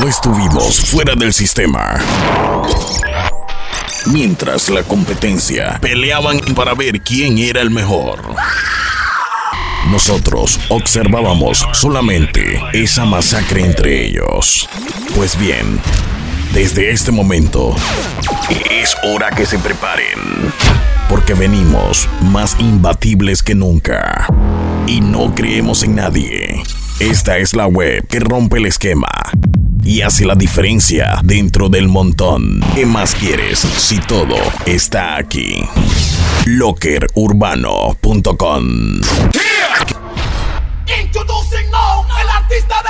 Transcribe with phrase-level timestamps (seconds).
[0.00, 1.98] no estuvimos fuera del sistema.
[4.06, 8.22] Mientras la competencia peleaban para ver quién era el mejor.
[9.90, 14.68] Nosotros observábamos solamente esa masacre entre ellos.
[15.14, 15.78] Pues bien,
[16.54, 17.74] desde este momento
[18.70, 20.52] es hora que se preparen.
[21.10, 24.26] Porque venimos más imbatibles que nunca.
[24.86, 26.62] Y no creemos en nadie.
[27.00, 29.08] Esta es la web que rompe el esquema
[29.82, 32.60] y hace la diferencia dentro del montón.
[32.74, 35.62] ¿Qué más quieres si todo está aquí?
[36.46, 39.00] Lockerurbano.com
[41.02, 42.04] Introducing now,
[42.36, 42.89] artista del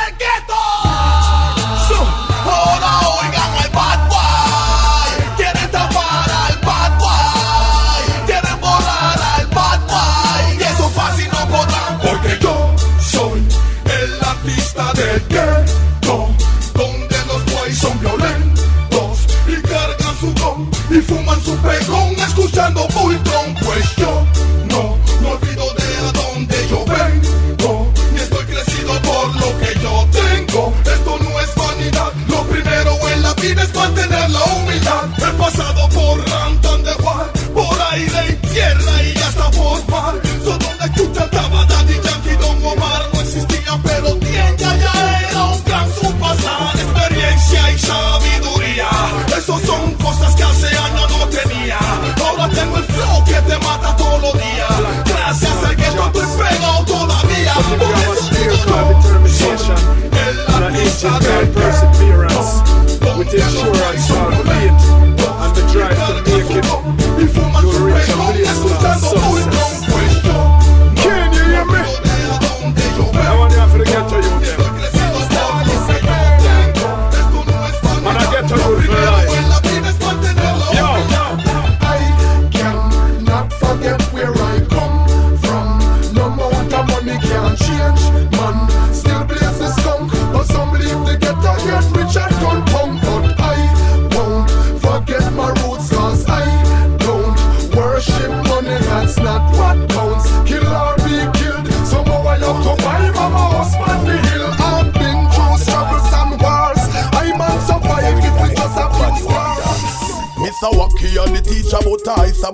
[22.50, 23.39] escuchando bulto.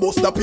[0.06, 0.35] I supposed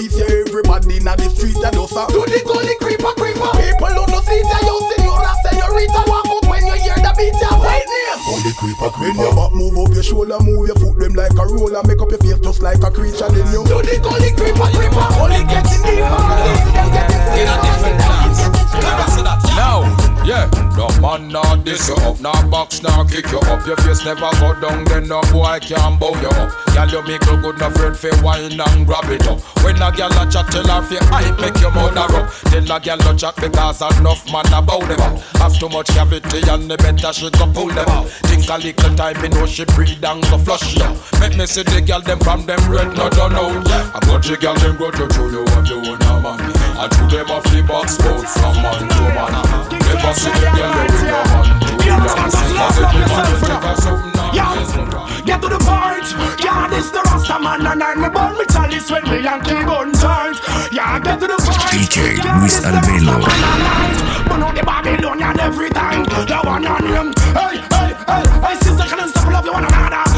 [23.64, 23.68] kick.
[23.68, 26.52] Your face never go down, then no boy can bow you up.
[26.74, 29.40] Girl, you make a good, no friend for wine and grab it up.
[29.64, 32.32] When a girl a chat, tell her fi hype, make your mother up.
[32.52, 35.20] Tell a girl no chat because enough man about them out.
[35.40, 38.08] Have too much cavity and the better she go pull them out.
[38.28, 40.88] Think a little time, me know she breathe and go flush you.
[41.20, 43.68] Make me see the girl them from them red, no done out.
[43.68, 46.40] I got the girl them go to show you what you wanna man.
[46.78, 49.34] And to them a flip box boat from man to man.
[49.72, 51.63] Never see the girl you with no man
[52.08, 52.30] to man.
[52.32, 54.32] Cause it be man to take a something now.
[54.34, 55.26] yes, no man.
[55.26, 56.08] Get to the point.
[56.44, 60.38] Yeah, this the Rasta man and I'm born with chalice when we Yankee gun tight.
[60.72, 61.62] Yeah, get to the point.
[61.72, 63.24] DJ Yeah, Luis Albelo.
[63.24, 64.28] man and night.
[64.28, 66.04] But now the Babylonian every time.
[66.04, 67.08] The one on him.
[67.34, 70.13] Hey, hey, hey, hey, sister, can stop love you one another?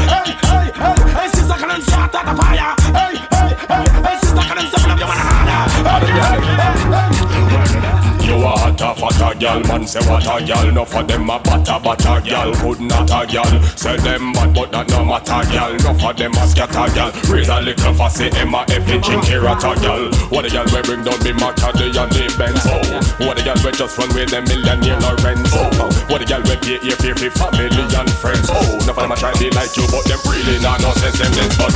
[8.78, 8.84] Hey.
[8.84, 10.72] You a fat a gal, man say what a gal.
[10.72, 13.62] No for them a batter batter gal, good not a gal.
[13.76, 15.72] Say them bad but that no matter gal.
[15.80, 17.12] No for them a scatter gal.
[17.32, 20.10] Raise a little fussy Emma F chinky a gal.
[20.28, 23.56] What the gal we bring down be Macadie and the Benz Oh, what the gal
[23.64, 27.14] we just run with them millionaire Lorenz Oh, what the gal we pay here for
[27.14, 28.48] for family and friends.
[28.50, 31.18] Oh, no for them a try be like you but them really not no sense
[31.18, 31.72] them this but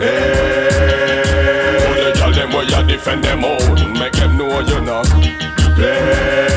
[0.00, 3.92] Hey, what the gal them where you defend them own.
[3.98, 5.04] Make them know you know
[5.74, 6.52] play.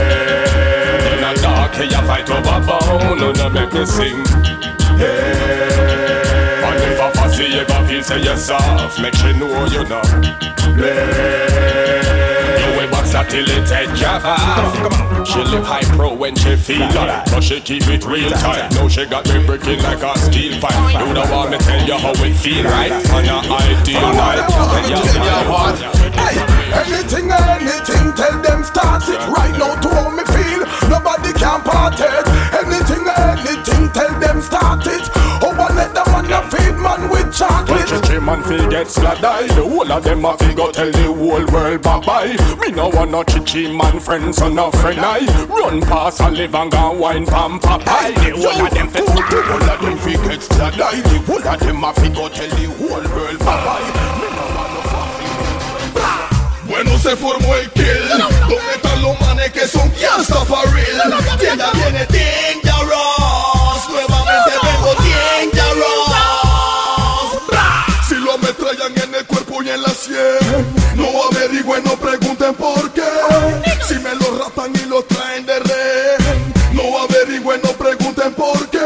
[1.13, 4.23] In a dark, you fight over bone, no, no make me sing.
[4.97, 5.95] Hey.
[6.63, 10.01] And if a fussy ever feel say you're soft, make she know you know.
[10.75, 12.15] Play.
[12.59, 15.27] You way that till it jab off.
[15.27, 18.71] She look high pro when she feel like, but she keep it real tight.
[18.73, 21.07] Now she got me breaking like a steel pipe.
[21.07, 22.91] You don't want me tell you how it feel, right?
[23.11, 25.79] On your ideal night, then you what.
[26.15, 30.65] Hey, Anything or anything, tell them start it right now to how me feel.
[30.89, 32.25] Nobody can part it.
[32.53, 35.03] Anything or anything, tell them start it.
[35.41, 37.91] Oh, I let them on a feed man with chocolate.
[37.91, 39.47] Well, three man fi get sladdie.
[39.49, 42.57] The whole of them a fi go tell the whole world bye bye.
[42.59, 45.25] Me no want no chichi man friends or no friend I.
[45.45, 48.15] Run past and live and go wine pam papai.
[48.15, 51.03] The whole of them fi the whole of them fi get sladdie.
[51.03, 54.24] The whole of them a fi go tell the whole world bye bye.
[56.75, 58.09] Bueno, se formó el kill.
[58.09, 61.13] ¿Dónde están los manes que son gangsta for real?
[61.39, 63.89] Tienda viene dangerous.
[63.89, 66.15] Nuevamente vengo dangerous.
[68.09, 72.91] Si lo ametrallan en el cuerpo y en la sien No averigüen, no pregunten por
[72.91, 73.03] qué
[73.87, 78.84] Si me lo ratan y lo traen de rehén No averigüen, no pregunten por qué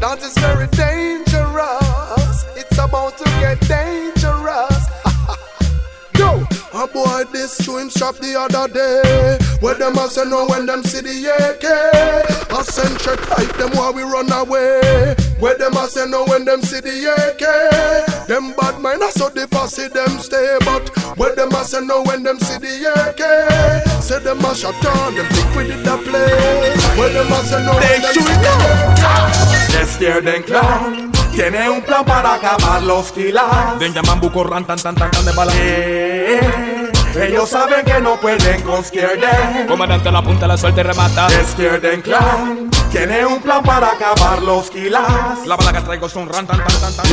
[0.00, 4.86] That is very dangerous It's about to get dangerous
[6.18, 9.38] Yo, a boy this to him shop the other day.
[9.60, 11.64] Where them a say no when them see the AK.
[12.50, 15.14] A send check type them while we run away.
[15.38, 18.26] Where them a say no when them see the AK.
[18.26, 20.56] Them bad mind a so the posse them stay.
[20.64, 24.02] But where them a say no when them see the AK.
[24.02, 26.98] Say them a shut down, them think we did the place.
[26.98, 29.57] Where them a say no when them see the AK.
[29.72, 34.94] Despierten clan Tiene un plan para acabar los kilas Den llaman buco ran tan tan
[34.94, 35.52] tan tan de bala.
[35.56, 36.67] Eh,
[37.20, 41.28] Ellos saben que no pueden con Skierden Comandante la punta, la suerte remata.
[41.50, 46.46] Skierden clan Tiene un plan para acabar los kilas La bala que traigo son ran
[46.46, 47.06] tan tan tan tan.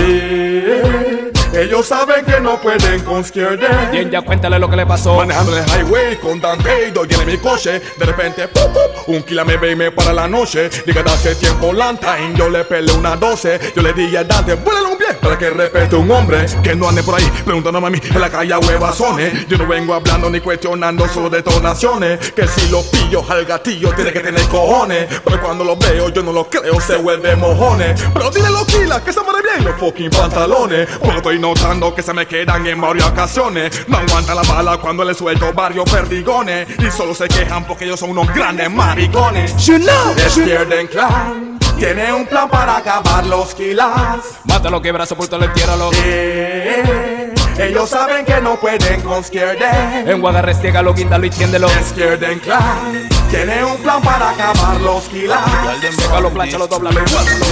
[1.53, 5.15] Ellos saben que no pueden con Skierden Bien, ya cuéntale lo que le pasó.
[5.15, 9.07] Manejando el highway con Dante y en mi coche De repente, ¡pup, pup!
[9.07, 12.63] un kila me ve y me para la noche Diga hace tiempo Lantain Yo le
[12.65, 16.11] peleé una 12 Yo le dije a Dante, vuélale un pie Para que respete un
[16.11, 19.57] hombre Que no ande por ahí preguntándome a mí En la calle a huevazones Yo
[19.57, 22.31] no vengo hablando ni cuestionando Solo detonaciones.
[22.31, 25.07] Que si lo pillo al gatillo Tiene que tener cojones.
[25.23, 28.01] Pero cuando lo veo yo no lo creo Se vuelve mojones.
[28.13, 30.87] Pero dile los kilas que se muere bien Los fucking pantalones.
[30.99, 33.87] Porque estoy notando que se me quedan en varias ocasiones.
[33.87, 36.67] No aguanta la bala cuando le suelto varios perdigones.
[36.79, 39.55] Y solo se quejan porque ellos son unos grandes maricones.
[39.65, 40.15] You know,
[40.91, 44.21] clan Tiene un plan para acabar los kilas.
[44.45, 45.91] Mátalo, quebra, sepultalo, entiérralo.
[46.03, 50.53] Eh, Ellos saben que no pueden con Skierden En Guadarre,
[50.83, 51.67] lo guíndalo y tiéndelo.
[51.89, 55.39] Skierden clan Tiene un plan para acabar los kilas
[55.95, 56.99] Sécalo, planchalo, doblalo.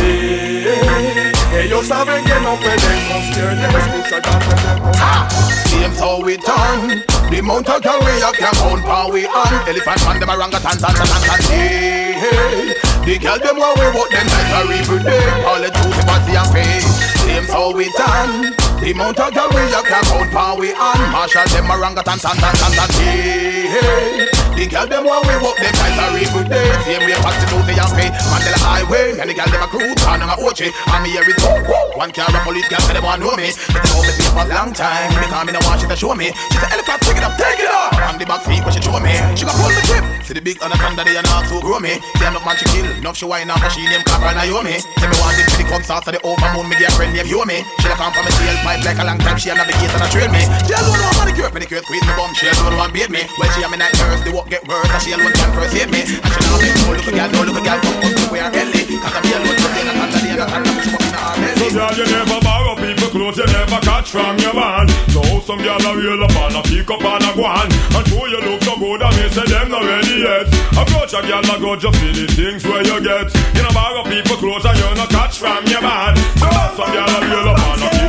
[0.02, 7.04] Eh, Ellos saben que no pueden con Skierden Escucha el Same how we turn.
[7.30, 9.68] The mount of girl we up can mount power we on.
[9.68, 11.42] Elephant man them a ranga tan tan tan tan tan.
[11.50, 12.73] Hey, hey.
[13.06, 15.44] The girl them while we walk them like a every day.
[15.44, 16.88] All the truth body and face.
[17.20, 18.56] Same how we turn.
[18.80, 21.12] The mount of girl we up can mount power we on.
[21.12, 22.90] Marshall them a ranga tan tan tan tan tan.
[22.92, 24.43] Hey, hey.
[24.64, 26.72] The girl them while we walk them like a every day.
[26.88, 28.16] Same way pass the truth and face.
[28.32, 29.12] Mandela highway.
[29.20, 29.92] And the girl them a crew.
[30.00, 30.72] Turn on a OJ.
[30.72, 31.52] And me every two.
[32.00, 33.52] One car a police girl say they want know me.
[33.76, 35.12] But they know me for a long time.
[35.20, 36.32] Because me no want she to show me.
[36.48, 37.92] She the elephant, take it up, take it up.
[38.08, 39.12] I'm the back feet, but she show me.
[39.36, 40.04] She got pull the tip.
[40.24, 42.00] See the big anaconda, they are not so grow me.
[42.16, 44.80] Say enough man she kill, enough she wine up, but she name Copper Naomi.
[44.80, 47.12] Say me want it for the come sauce of the over moon, me dear friend
[47.12, 47.68] name Yomi.
[47.84, 50.00] She la come from me tail pipe like a long time, she a navigate and
[50.00, 50.40] a trail me.
[50.64, 53.28] She alone know manicure, pedicure, squeeze me bum, she alone want beat me.
[53.36, 55.90] When she a me night nurse, the work get worse, and she alone can hit
[55.90, 56.02] me.
[56.06, 58.26] And she now make no look a gal, no look a gal, come come to
[58.30, 58.86] where Ellie.
[58.86, 61.58] Cause I'm alone, so they not under the anaconda, she walk in her belly.
[61.58, 64.86] So girl, you never borrow people clothes, you never catch from your man.
[65.10, 67.68] So some girl a reel up and a pick up and a go on.
[67.98, 70.46] And true you look so good, I may say them not ready yet.
[70.78, 73.34] Approach a girl a go just see the things where you get.
[73.58, 76.14] You know borrow people clothes and you not catch from your man.
[76.38, 78.03] So some girl a reel up and a pick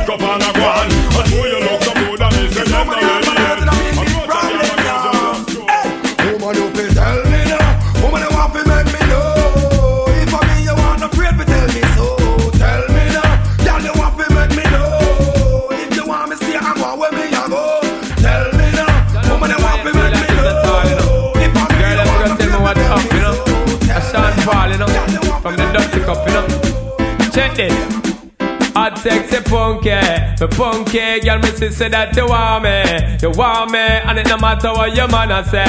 [27.55, 28.11] this.
[28.75, 32.83] Hot sexy punky, me punky girl, me say that you want me,
[33.23, 35.63] you want me, and it no matter what your man a say,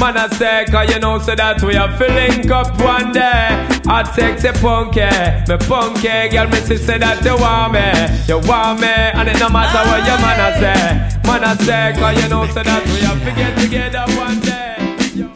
[0.00, 3.52] man a say, cause you know so that we are filling up one day.
[3.84, 7.92] Hot sexy punky, me punky girl, me say that you want me,
[8.24, 11.92] you want me, and it no matter what your man a say, man a say,
[12.00, 14.80] cause you know so that we are fi get together one day.
[15.12, 15.28] Yo.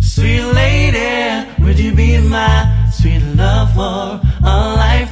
[0.00, 5.11] Sweet lady, would you be my sweet love for a lifetime?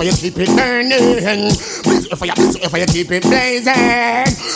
[0.00, 1.50] If you keep it burning.
[1.82, 3.74] Blaze your fire, blaze your fire, keep it blazing.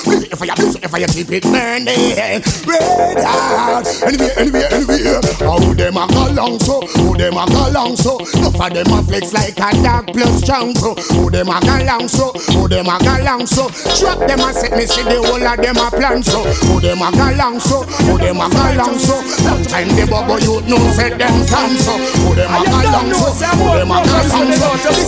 [0.04, 2.42] Blaze your fire, blaze your fire, keep it burning.
[2.66, 3.86] Red hot.
[4.06, 5.20] Anyway, anyway, anyway.
[5.42, 6.80] How them a go long so?
[6.98, 8.18] Who them a go long so?
[8.38, 10.94] Enough of them a flex like a dog plus jungle.
[11.10, 12.32] Who them a go long so?
[12.54, 13.68] Who them a go long so?
[13.98, 16.44] Drop them a set me see the whole of them a plan so.
[16.70, 17.82] Who them a go long so?
[18.06, 19.18] Who them a go long so?
[19.42, 21.98] Long time the bubble you know set them stand so.
[22.22, 23.26] Who them a go long so?
[23.58, 25.01] Who them a go long so?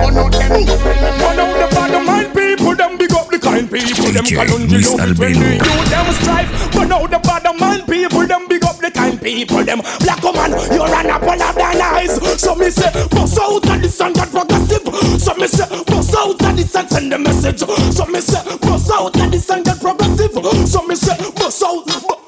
[0.00, 0.48] Burn out them.
[0.48, 4.88] Burn out the bad mind people, them big up the kind people, them calungi it
[4.88, 5.40] when Albino.
[5.40, 6.72] the youth them strive.
[6.72, 10.52] Burn out the bad mind people, them big up the kind people, them black woman,
[10.72, 12.14] you run up all of their eyes.
[12.40, 14.86] So me say, bust out of this and that progressive.
[15.20, 17.60] So me say, bust out of this and send the message.
[17.60, 20.32] So me say, bust out of this and that progressive.
[20.68, 22.19] So me say, bust out.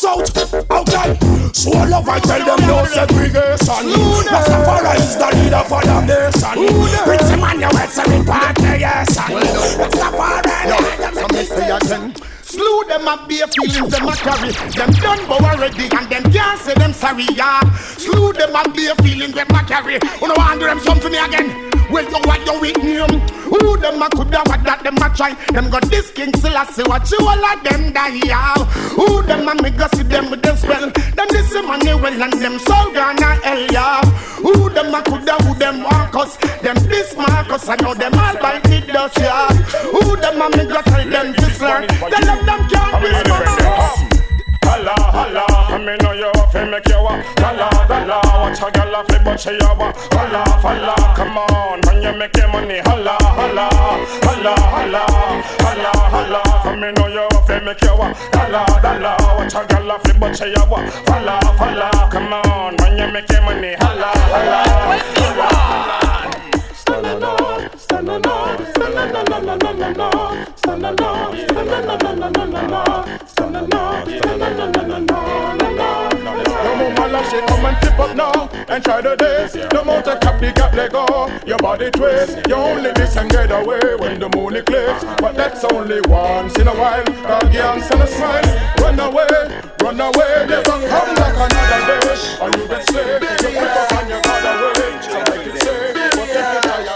[0.00, 0.36] Bu- out,
[0.70, 1.18] okay.
[1.52, 3.84] So love I tell them no segregation.
[4.30, 6.56] Rastafari is the leader for the nation.
[7.04, 9.30] Prince Emmanuel say repatriation.
[9.78, 10.56] Rastafari.
[11.14, 12.14] So me say again.
[12.50, 16.58] Slew them up bare feelings them a carry Them done bow already and them can't
[16.60, 20.58] say them sorry yeah Slew them up bare feelings them a carry You know want
[20.58, 23.20] do them something again Well you what you with name
[23.50, 25.34] Who them a coulda what that them a try?
[25.52, 28.54] Them got this king still I see what you all of them die yeah
[28.94, 30.90] Who them a me go see them with them spell?
[30.90, 34.02] Them this Emmanuel and them soul gonna hell yeah
[34.38, 36.36] Who them a coulda who them want us?
[36.62, 39.48] Them this Marcus I know them all bite the dust yeah
[39.90, 44.09] Who them a me go tell them this learn Tell them them can't be smart
[44.80, 47.20] Holla, holla, I me know you want to make you walk.
[47.36, 49.94] Holla, holla, watch a girl off but she a walk.
[50.16, 52.78] Holla, holla, come on, when you make your money.
[52.88, 53.68] Holla, holla,
[54.24, 55.04] holla, holla,
[55.60, 58.16] holla, holla, I me know you want to make you walk.
[58.32, 60.88] Holla, holla, watch a girl off but she a walk.
[61.12, 63.74] Holla, holla, come on, when you make your money.
[63.80, 65.60] Holla, holla, holla.
[66.72, 69.29] Stand alone, stand alone, stand alone, stand alone,
[78.70, 79.54] and try the days.
[79.74, 81.04] No to cap the gap, let go.
[81.46, 85.04] Your body twist, you only miss and get away when the moon eclipse.
[85.20, 87.04] But that's only once in a while.
[87.04, 88.74] God gives and a smile.
[88.80, 92.14] Run away, run away, never come back another day.
[92.40, 94.90] Or you get slave, you pick up and you run away.
[95.02, 96.90] So make it safe, but if you try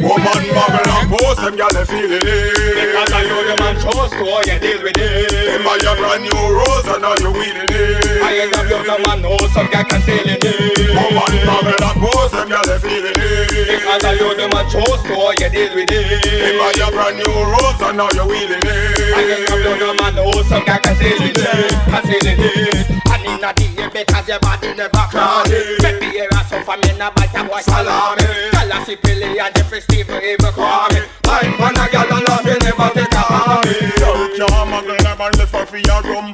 [0.00, 2.54] Woman muggle post them gyal they feeling it.
[2.76, 5.32] Because I know the man chose to how you deal with it.
[5.32, 8.22] Him buy a brand new rose and now you wheeling it.
[8.22, 10.92] I ain't love you, the man know some sail in it.
[10.92, 13.48] Woman muggle and post them gyal they feeling it.
[13.48, 16.04] Because I know the man chose to how you deal with it.
[16.28, 19.16] Him buy a brand new rose and now you wheeling it.
[19.16, 21.38] I ain't love you, the man know some can sail it.
[22.08, 22.97] Sail it
[23.34, 26.96] in a day because your body never crawling Make me hear a song from me,
[26.96, 28.22] na bite a boy salami.
[28.88, 31.00] If Billy and Jeffrey Steve even call me.
[31.24, 33.70] Fine man a girl and love you never take a army
[34.38, 34.98] You can't muggle
[35.36, 36.32] left her for your rum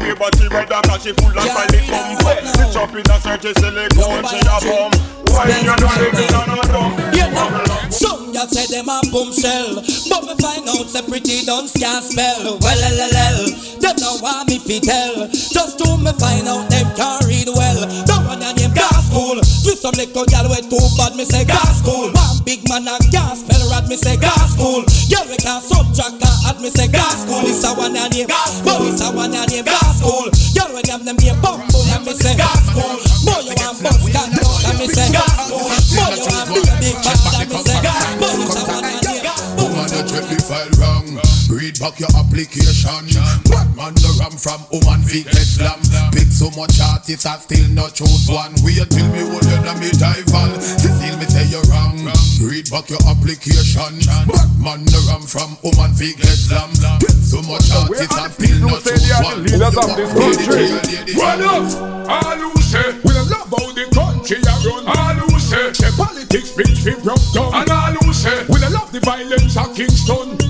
[0.00, 3.56] Your body red and she full of solid bump It's up in a search of
[3.58, 4.90] silicone she a bum
[5.28, 9.34] Why you not living on a dumb You know, some y'all say them a boom
[9.34, 12.56] shell, but me find out say pretty don't can spell.
[12.56, 13.40] Well, well, well, well,
[13.82, 15.26] them know want me fi tell.
[15.28, 17.84] Just to me find out them can't read well.
[18.06, 19.36] Don't want your name gas school.
[19.36, 22.14] With some little gal way too bad, me say gas school.
[22.14, 24.86] One big man a gas spell rat, me say gas school.
[25.10, 26.22] Girl we can subtract
[26.60, 27.40] me say school.
[27.48, 29.64] It's a one name, but it's a one and name
[29.96, 30.28] school.
[30.52, 33.00] Girl we them them be bumble and me say school.
[33.24, 35.72] Boy you want bust cat out and me say school.
[35.96, 39.24] Boy you want a big bad and me say and name.
[39.56, 40.36] Woman, you check the
[40.80, 41.08] wrong.
[41.48, 43.08] Read back your application.
[43.48, 45.80] Batman the ram from woman feet get slam.
[46.12, 48.52] Pick so much artists, I still not choose one.
[48.62, 50.60] Wait till me hold and me dive on.
[50.60, 52.19] Cecile, me say you wrong.
[52.40, 54.00] Read back your application.
[54.24, 56.72] Batman the ram from woman feet get slam.
[56.96, 59.44] Pick so much artists, I still not choose one.
[59.44, 60.72] leaders of this country.
[61.20, 61.68] Run up,
[62.08, 64.88] all who say We don't love how the country a run.
[64.88, 67.52] All who say The politics bitch fi broke down.
[67.60, 70.40] And all who say We don't love the violence of Kingston.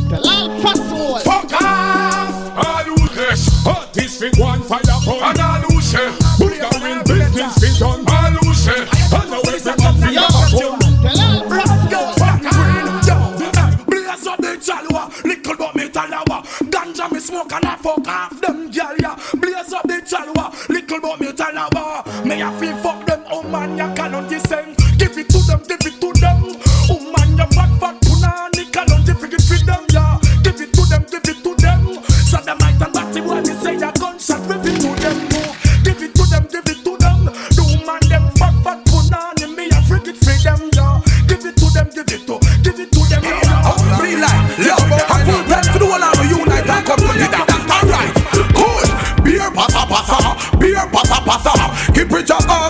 [1.27, 3.03] Fuck off All who
[3.35, 4.90] say Artists this go and fire
[17.83, 19.17] fuck off them gyal ya.
[19.35, 22.25] Blaze up the chalwa, little but me tell talawa.
[22.25, 22.70] Me a feel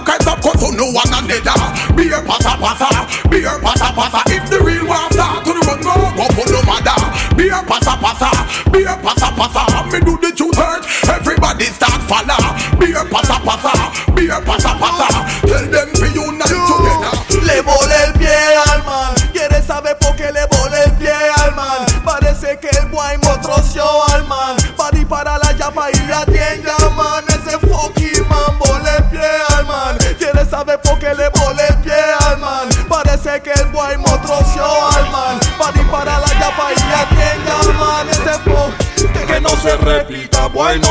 [0.01, 1.53] all kinds of cuts so no one another.
[1.61, 1.93] Ah.
[1.95, 2.89] Beer pasa pasa,
[3.29, 4.21] beer pasa pasa.
[4.33, 6.97] If the real one start to the run, go go no matter.
[7.37, 8.31] Beer pasa pasa,
[8.73, 9.80] beer pasa pasa.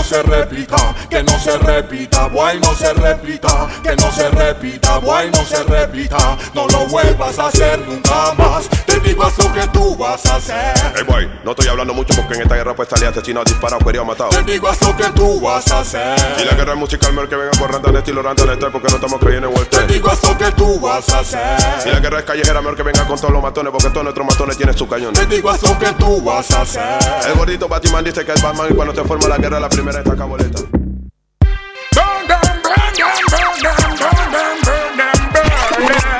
[0.09, 0.95] Se repita.
[1.07, 3.67] Que no se repita, boy, no se repita.
[3.83, 6.37] Que no se repita, boy, no se repita.
[6.55, 8.67] No lo vuelvas a hacer nunca más.
[9.09, 10.73] Te digo eso que tú vas a hacer.
[10.95, 14.05] Hey boy, no estoy hablando mucho porque en esta guerra pues salía asesinado, disparado, querido,
[14.05, 14.29] matado.
[14.29, 16.15] Te digo eso que tú vas a hacer.
[16.39, 19.19] Y la guerra musical mejor que venga corriendo en estilo ranta este porque no estamos
[19.19, 19.87] creyendo en Te Walter.
[19.87, 21.81] digo eso que tú vas a hacer.
[21.81, 24.27] Si la guerra es callejera, mejor que venga con todos los matones porque todos nuestros
[24.27, 25.13] matones tienen su cañón.
[25.13, 26.99] Te digo eso que tú vas a hacer.
[27.27, 29.97] El gordito Batman dice que es Batman y cuando se forma la guerra la primera
[30.01, 30.59] estaca boleta.
[30.59, 36.18] Burn them, burn them, burn them, burn them, burn them,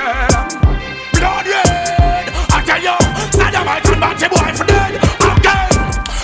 [4.20, 5.00] Batty boy for dead.
[5.00, 5.72] Again.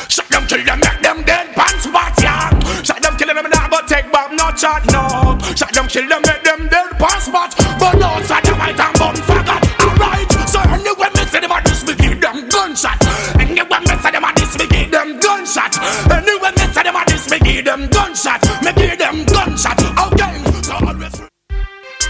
[0.10, 1.56] Shut them, kill them, make them dead.
[1.56, 2.52] Pants spot, yeah.
[2.84, 5.40] Shut them, kill them, and I go take back, no chat, no.
[5.56, 6.92] Shut them, kill them, make them dead.
[7.00, 7.56] Pants spot.
[7.80, 9.64] But no Saddamite and bun faggot.
[9.80, 10.32] Alright.
[10.50, 13.00] So anyway, me say them a this, me give them gunshot.
[13.40, 15.80] Anyway, me say them a this, me give them gunshot.
[16.12, 18.44] Anyway, me say them a this, me give them gunshot.
[18.60, 19.80] Me give them gunshot.
[20.12, 20.36] Okay.
[20.68, 21.16] So always.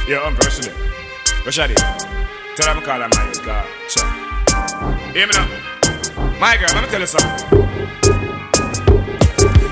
[0.09, 0.73] Yeah, I'm personally.
[1.45, 1.77] Rashadi,
[2.57, 3.65] tell them call her my girl.
[3.87, 4.25] Sure.
[5.13, 5.74] Hear me now.
[6.39, 7.47] My girl, let me tell you something.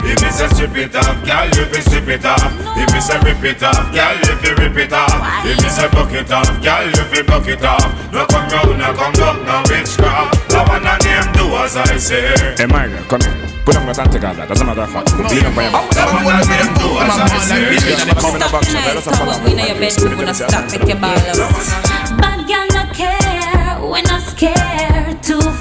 [0.04, 2.52] If me say strip it off, girl, you fi strip it off.
[2.80, 5.45] If me say rip it off, girl, you fi rip it off.
[5.45, 7.91] If me say buck it off, girl, you fi buck it off.
[8.12, 10.52] No come round, no come up, no witchcraft.
[10.52, 12.32] No one a name do as I say.
[12.56, 13.36] Hey, my girl, come here.
[13.65, 14.52] Put on that take all that.
[14.52, 15.88] As a matter of fact, lean up your mouth.
[15.95, 17.76] No one a name do as I say.
[19.04, 22.03] Come on, we know your bedroom gonna stop make your ball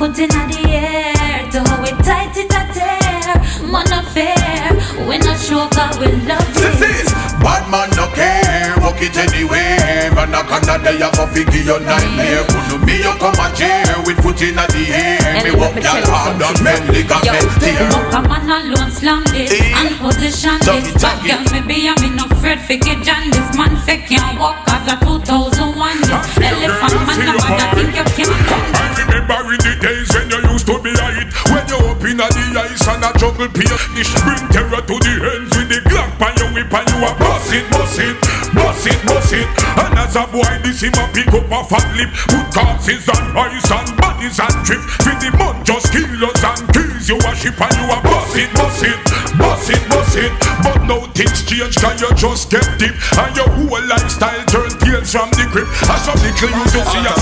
[0.02, 3.38] foot in the air, to how it tight it a tear.
[3.70, 4.74] Man no fair,
[5.06, 10.10] we not sure God we love This is bad man no care, walk it anywhere.
[10.10, 12.42] Man a can day a go figure your nightmare.
[12.50, 15.38] Could me you come a chair with foot in the air.
[15.46, 17.86] Me walk your hard on men ligament tear.
[18.10, 20.98] Come on alone, slam this and position this.
[20.98, 24.36] Bad girl, me be a me no afraid fi get John this man say can't
[24.40, 28.30] walk as a 2001 this elephant man bother think you can
[28.74, 31.08] I remember in the days when you used to be a
[31.50, 35.14] When you up in the ice and a juggle peer This bring terror to the
[35.22, 38.16] ends with the Glock pan your whip and you a bust it, bust it
[38.52, 39.46] Bust it, bust it.
[39.78, 42.10] And as a boy this him a pick up a fat lip.
[42.28, 46.62] Put corpses and rice and bodies and trip With the mud just kill us and
[46.74, 48.98] keys You a ship and you a bust it, bust it
[49.38, 50.32] Bust it, bust it.
[50.62, 52.94] But now things change cause you just get deep?
[53.16, 57.00] And your whole lifestyle turn tails from the grip As a little you just see
[57.00, 57.12] a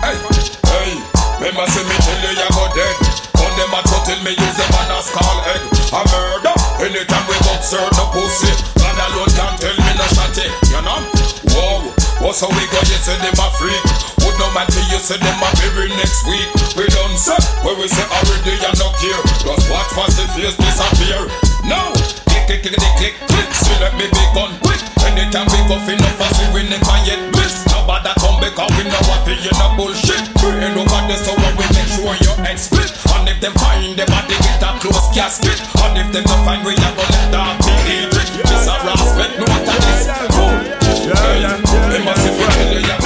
[0.00, 0.39] Hey, hey,
[1.40, 2.96] remember say me tell you you go dead.
[3.40, 5.64] Come them a tell me use them and a skull egg
[5.96, 10.44] A murder, anytime we go serve the pussy God alone can tell me no shotty,
[10.68, 11.00] you know?
[11.56, 11.88] Whoa,
[12.20, 13.80] what's how we go, you say them a freak.
[14.20, 16.48] Would no matter you say them a bury next week.
[16.76, 20.56] We done say, where we say already you no care Just watch fast the face
[20.60, 21.24] disappear.
[21.64, 21.80] No,
[22.28, 24.84] click, click, click, click, click, So let me be gone quick.
[25.08, 29.02] Anytime we go fin up fast we never yet miss Nobody come because we know
[29.10, 30.22] what you no bullshit
[30.78, 32.86] over there so when we make sure head split
[33.18, 36.62] And if them find the body get a close casket And if them not find
[36.62, 40.54] we a go let that be it This a respect no matter this Cool
[41.18, 41.42] Hey,
[41.90, 42.99] they must be tell you Me girl them want the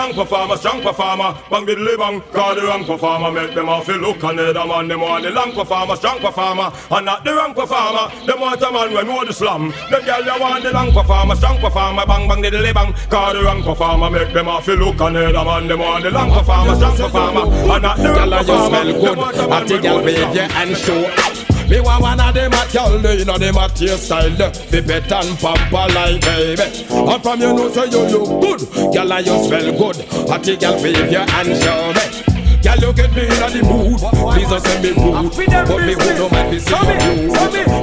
[0.00, 4.22] long performer, strong performer Bang diddly bang, call the wrong performer Make them off look
[4.22, 8.40] another man Them want the long performer, strong performer And not the wrong performer Them
[8.40, 11.58] want a man when know the slam Them girl they want the long performer, strong
[11.58, 15.68] performer Bang bang diddly bang, call the wrong performer Make them off look another man
[15.68, 18.30] Them want the long performer, strong performer And not the wrong performer.
[18.30, 19.18] Girl, you performer smell Them good.
[19.18, 20.34] want a man I think when I'll know the behave slam.
[20.34, 21.49] you and show.
[21.70, 25.12] Me want one of them a girl, they know them a taste style, the bet
[25.12, 26.66] and pamper like baby.
[26.90, 29.96] And from you know say you look good, girl and you smell good.
[30.28, 32.30] I think girl wave your hand show me.
[32.60, 34.00] Girl, you get me in the mood.
[34.34, 37.32] Please don't send me rude, but me would no mind be see you.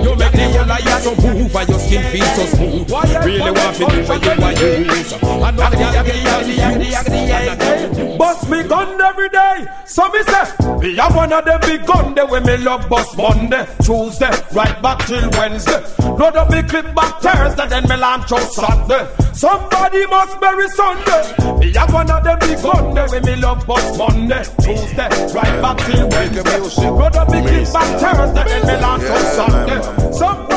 [0.03, 2.91] You make the whole you so move, and your skin feel so smooth.
[3.25, 5.13] Really want to do what you want use.
[5.13, 8.06] And not the agony, agony, agony, agony, agony.
[8.47, 9.67] Bust me gun every day.
[9.85, 13.17] So me say, me have one of them big gun there when me love bust
[13.17, 15.83] Monday, Tuesday, right back till Wednesday.
[15.99, 19.11] Load up me clip back Thursday, then me launch out Saturday.
[19.33, 21.59] Somebody must bury Sunday.
[21.59, 25.61] Me have one of them big gun there when me love bust Monday, Tuesday, right
[25.61, 26.89] back till Wednesday.
[26.89, 30.13] Load up me clip back Thursday, then me launch out Saturday.
[30.13, 30.56] Somebody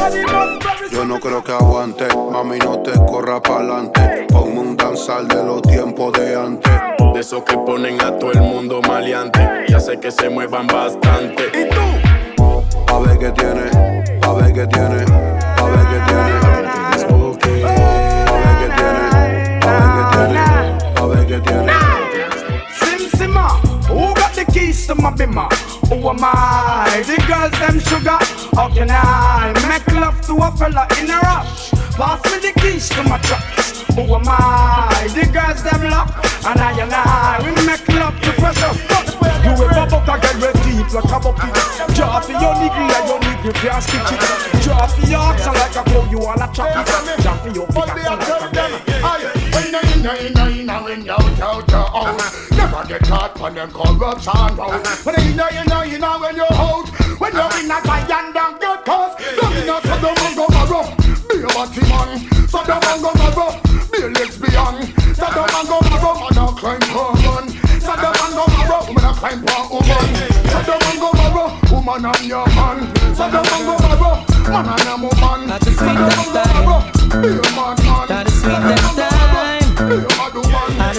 [0.90, 4.27] Yo no creo que aguante, mami no te corra pa'lante.
[4.29, 6.73] Ponme un danzal de los tiempos de antes.
[7.14, 9.40] De esos que ponen a todo el mundo maleante.
[9.68, 11.44] Ya sé que se muevan bastante.
[11.55, 11.81] ¿Y tú?
[12.92, 13.70] A ver qué tiene,
[14.23, 15.05] a ver qué tiene,
[15.57, 16.51] a ver qué tiene.
[17.62, 17.77] A
[18.37, 19.03] ver qué tiene,
[19.62, 20.38] a ver qué tiene,
[20.96, 21.89] a ver qué tiene.
[24.44, 25.48] The keys to my bimmer?
[25.88, 27.03] Who am I?
[27.07, 28.18] The girls them sugar.
[28.57, 31.70] How can I make love to a fella in a rush?
[31.96, 33.44] Pass me the keys to my truck.
[33.96, 35.09] Who am I?
[35.12, 36.09] The girls them lock,
[36.46, 38.72] and I and I we make love to pressure.
[39.44, 41.57] You ever buck a girl with deep like a bucket?
[42.24, 44.62] For your nigga and your nigga can't stitch it.
[44.62, 47.22] Draw for your oxen like a cow, you all a chop it.
[47.22, 49.39] Draw for your pickaxe like a
[49.70, 52.18] Inna, inna, inna, inna, when you out, you out.
[52.50, 54.83] Never get caught on them corruption road.
[55.06, 56.90] But inna, inna, inna, when you out.
[57.22, 59.14] When you're in a giant down good cause.
[59.38, 60.90] Don't inna, so the man go marrow.
[61.30, 62.18] Be a batty man.
[62.50, 63.62] So the man go marrow.
[63.94, 64.90] Be a lesbian.
[65.14, 66.18] So the man go marrow.
[66.18, 67.14] Man a climb for.
[67.78, 68.90] So the man go marrow.
[68.90, 70.11] Man a climb for woman.
[70.50, 71.46] So the man go marrow.
[71.70, 72.90] Woman and your man.
[73.14, 74.18] So the man go marrow.
[74.50, 75.46] Man and a woman.
[75.46, 76.90] That's the sweetest time.
[77.22, 78.11] Be a man, man.
[78.11, 78.98] That's the time.
[78.98, 79.19] At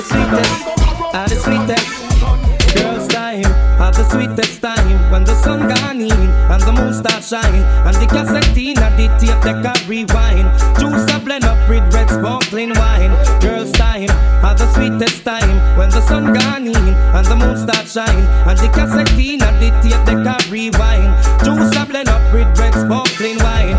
[0.02, 2.76] the sweetest, at the sweetest.
[2.76, 5.12] Girls time, at the sweetest time.
[5.12, 8.96] When the sun gone in and the moon start shine And the cassette in and
[8.98, 10.48] the tape deck a rewind.
[10.80, 13.14] Juice a blend up with red sparkling wine.
[13.42, 14.10] Girls time,
[14.42, 15.78] at the sweetest time.
[15.78, 19.58] When the sun gone in and the moon start shine And the cassette in and
[19.62, 21.12] the tape deck a rewind.
[21.46, 23.71] Juice a blend up with red sparkling wine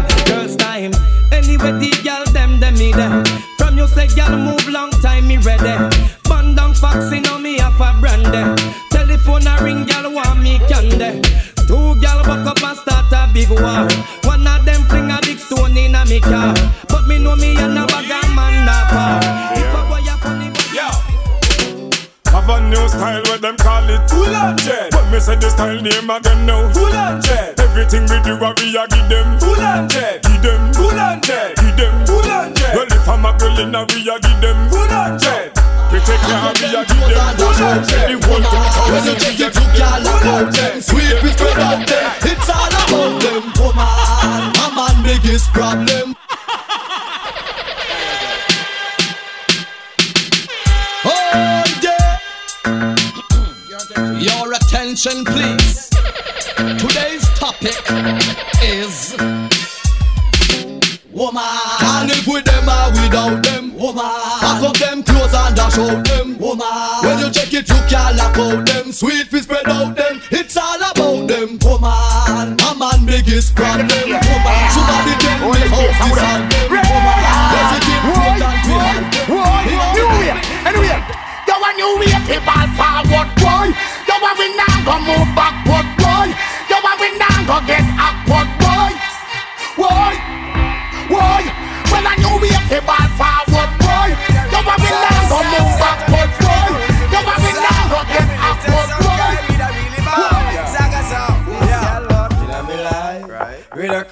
[2.97, 5.77] me From you say girl move long time me ready.
[6.29, 8.57] Band down foxy now me have a brandy eh.
[8.91, 11.21] Telephone a ring girl want me candy.
[11.67, 13.89] Two girl buck up and start a big war.
[14.25, 16.55] One of them fling a big stone in a me car.
[16.89, 19.42] But me know me and a bag a man na
[22.43, 24.03] Have a new style where them call it?
[24.11, 26.67] Full on jet When me say the style name again now.
[26.75, 29.39] Full on jet Everything we do a we a give them.
[29.39, 30.75] Full on jet Give them.
[30.75, 31.95] Full on jet Give them.
[32.03, 34.59] Full on jet Well if I'm a girl in a we a give them.
[34.75, 35.55] Full on jet
[35.95, 37.31] We take care of we give them.
[37.39, 38.43] Full on jet The whole
[39.07, 43.43] you take it to girl about them Sweet with spread them It's all about them.
[43.55, 46.19] Woman, a man biggest problem
[54.93, 55.89] attention please.
[56.79, 57.73] Today's topic
[58.63, 59.17] is
[61.11, 61.43] Woman.
[61.81, 64.05] Can't live with them or without them Woman.
[64.05, 66.67] Pack up them clothes and dash out them Woman.
[67.03, 68.93] When you check it you can't lock out them.
[68.93, 70.21] Sweet fi spread out them.
[70.31, 72.61] It's all about them Woman.
[72.61, 74.71] A man biggest problem Woman.
[74.77, 77.22] Somebody tell me how to solve them Woman
[84.85, 86.29] go move backward, boy.
[86.71, 88.93] You a we now go get upward, boy.
[89.79, 90.15] Boy,
[91.11, 91.43] boy.
[91.91, 93.02] Well a new way fi ball forward,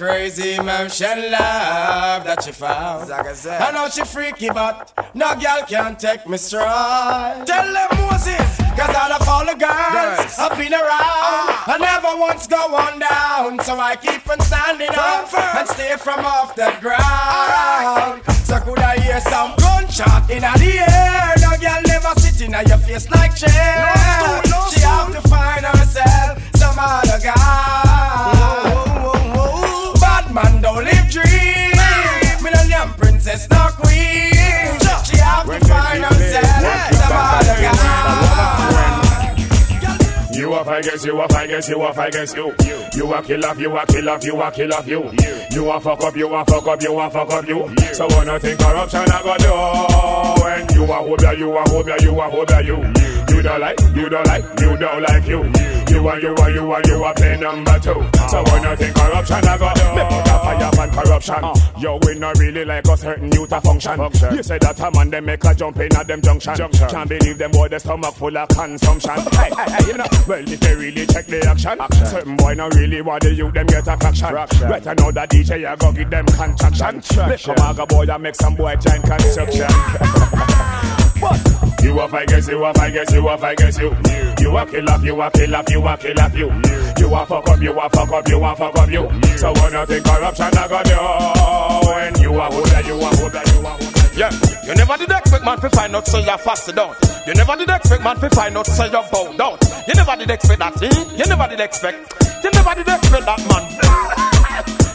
[0.00, 3.12] crazy motion love that she found.
[3.12, 7.46] I I know she freaky, but no girl can take me stride.
[7.46, 11.52] Tell them Moses, cause all of all the girls I've been around.
[11.68, 16.24] I never once go on down, so I keep on standing up and stay from
[16.24, 18.24] off the ground.
[18.48, 21.34] So could I hear some gunshot in the air?
[21.44, 23.92] No girl never sit in your face like chair.
[24.72, 28.69] She have to find herself some other guy.
[30.80, 31.70] Bad live dream.
[32.68, 34.32] Young princess, no queen.
[35.04, 37.76] She have to find herself some other guy.
[40.32, 42.54] You a fight you, a fight you, a fight against you.
[42.94, 45.10] You a kill off, you a kill off, you a kill off you.
[45.50, 47.68] You a fuck up, you a fuck up, you a fuck up you.
[47.92, 49.52] So when I think corruption I go do,
[50.42, 52.76] when you a hobia, you a hobia, you a hobia you.
[53.34, 55.42] You don't like, you don't like, you don't like you.
[55.90, 58.19] You a you a you a you a play number two.
[58.30, 61.82] So when you think corruption, I go me put a fire on corruption.
[61.82, 63.98] Yo, we not really like a certain youth a function.
[64.32, 66.54] You say that a man they make a jump in at them junction.
[66.54, 69.10] Can't believe them boy the stomach full of consumption.
[69.32, 70.06] hey, hey, hey, you know.
[70.28, 73.66] Well, if they really check the action, certain boy not really want the youth them
[73.66, 74.32] get a fraction.
[74.32, 77.02] Better know that DJ I go give them contraction.
[77.28, 79.66] Make come aga boy and make some boy join construction.
[81.20, 81.69] What?
[81.82, 83.96] You a fight guess you a fight guess you a fight guess you.
[84.40, 86.46] You a kill off you a kill off you a kill off you.
[86.98, 89.08] You a fuck up you a fuck up you a fuck up you.
[89.38, 93.32] So when you think corruption I got you, when you a hold you a hold
[93.32, 94.30] you a hold Yeah,
[94.64, 96.94] you never did expect man to find out say you're fast down.
[97.26, 99.58] You never did expect man to find out say you're bow down.
[99.88, 101.16] You never did expect that, eh?
[101.16, 102.14] You never did expect.
[102.44, 104.26] You never did expect that, man.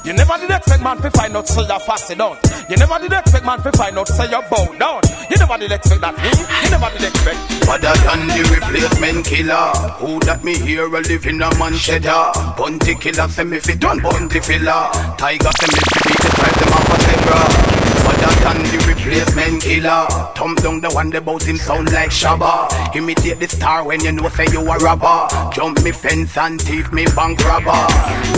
[0.05, 2.37] You never did expect man to find out say you're fast down.
[2.69, 5.01] You never did expect man to find out say you're bow down.
[5.29, 6.63] You never did expect that, eh?
[6.63, 7.55] You never did expect.
[7.67, 12.31] Other than the replacement killer Who that me hear a live in a man cheddar
[12.55, 16.73] Bounty Killer say me fit on bunty filler Tiger say me fit the tribe them
[16.73, 20.07] off a zebra Other than the replacement killer.
[20.35, 22.95] Thumb down the one that bout him sound like Shabba.
[22.95, 25.27] Imitate the star when you know say you a robber.
[25.53, 27.71] Jump me fence and thief me bank robber.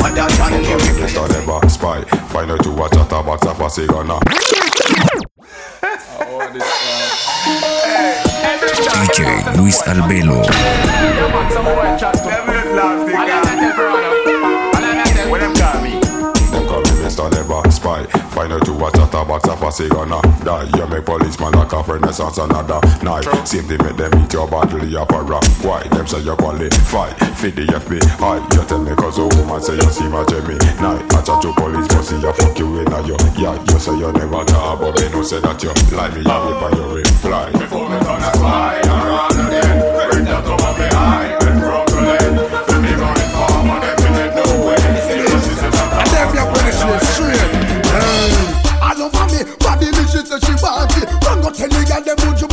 [0.03, 3.77] Other than the replacement Start never spy Find out to watch a tabac a pass
[3.80, 3.89] it
[8.97, 10.96] DJ Luis Albelo.
[18.38, 21.82] Find out to watch a tabac a it gonna Die You make policeman like a
[21.82, 25.82] renaissance another night Same thing make them eat your bodily opera Why?
[25.89, 27.10] Them say you qualify?
[27.34, 30.54] Fit the FBI You tell me cause a woman say you see my Jimmy.
[30.78, 33.17] Night I chat to police but see you fuck you in a yo.
[33.41, 36.38] Yeah, you say you never talk But me no say that you lie me a
[36.45, 37.50] whip and you reply.
[37.58, 39.37] Before me turn a spy
[51.69, 52.46] The girl them would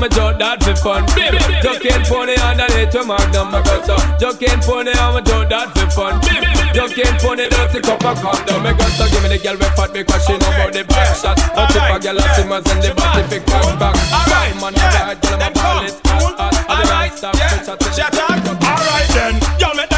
[0.00, 1.04] my joke uh, that for fun.
[1.60, 3.96] Just can't pony on the little magnum I got so.
[4.40, 6.16] Can't pony on my joke that for fun.
[6.72, 8.64] Just can't pony dirty cup of condom.
[8.64, 11.12] Me got so give me the girl we fat because she know about the back
[11.20, 11.36] shot.
[11.52, 13.94] Not if a girl a simmers and the body pick back back.
[14.08, 15.94] Alright, man, alright, girl, I'm a ball it.
[16.08, 18.40] Alright, yeah, Shut up.
[18.40, 19.89] Alright then, y'all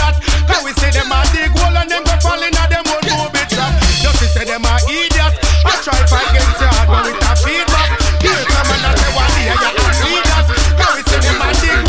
[0.00, 0.16] that.
[0.48, 3.04] Cause we say them a dig hole and them go fall in a them old
[3.04, 3.72] movie trap.
[4.00, 5.34] Just to say them a idiot.
[5.62, 7.90] You try fight against your hard, now it a feedback.
[8.22, 10.44] Hear some man a say what day you a plead that.
[10.78, 11.84] Cause we say them a dig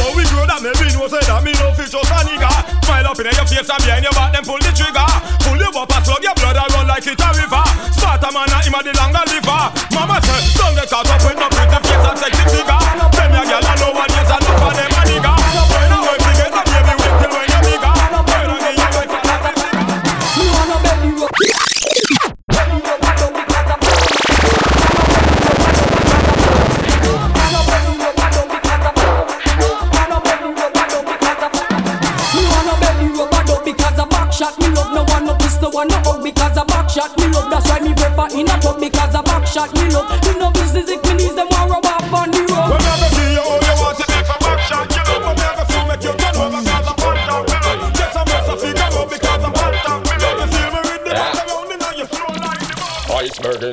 [0.00, 2.50] Oh, we grow that maybe no say that me no fit just a nigga.
[2.84, 5.06] Smile up in your face and behind your back, then pull the trigger.
[5.44, 7.64] Pull your up and slug your blood and run like it a river.
[7.92, 9.62] Sparta man and him a the longer liver.
[9.94, 12.69] Mama say, don't get caught up with no pretty face and sexy figure.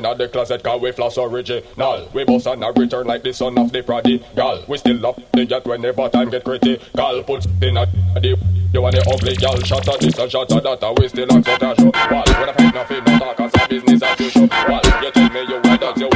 [0.06, 2.08] Iceberg in the closet, cause we floss original.
[2.12, 4.64] We boss and a return like the son of the prodigal.
[4.68, 6.76] We still up the jet whenever time get critical.
[7.24, 7.86] Put in a
[8.20, 8.38] the
[8.70, 11.42] you want the ugly gal shot at this and shot at that, we still on
[11.42, 11.90] sort of show.
[12.10, 14.48] Well, when I fight nothing, no talk, cause it's business as usual.
[14.50, 16.10] Well, you tell me you why does your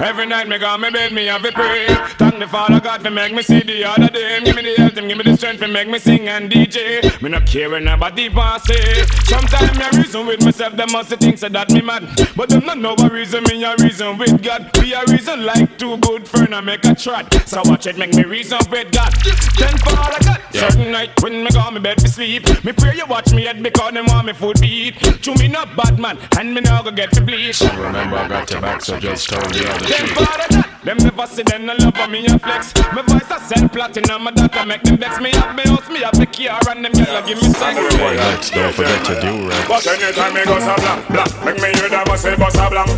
[0.00, 1.86] Every night me go me bed, me have to pray.
[2.16, 4.40] Thank the Father God for make me see the other day.
[4.42, 7.20] Give me the health give me the strength for make me sing and DJ.
[7.20, 9.04] Me not care when nobody pass say.
[9.24, 12.08] Sometimes me a reason with myself, them must think so that me mad.
[12.34, 14.72] But them not know a reason, me a reason with God.
[14.80, 17.32] Be a reason like two good friend I make a trot.
[17.46, 19.12] So watch it make me reason with God.
[19.58, 22.46] Then Father God, certain night when me go me bed to sleep.
[22.64, 24.96] Me pray you watch me head because them want me food beat.
[24.96, 27.60] To me not bad man, and me now go get to bleach.
[27.60, 30.06] Remember, I got your back, so just turn the other Them
[30.48, 30.84] cheek.
[30.84, 32.74] them never see them no love for me a flex.
[32.92, 35.20] My voice a sell platinum, my data make them vex.
[35.20, 37.74] Me have me house, me have the car, and them gyal give me sex.
[37.96, 39.68] Boy, next, don't forget your do-rag.
[39.68, 42.68] But anytime me go so blank, blank Make me hear them a say bust a
[42.70, 42.90] blank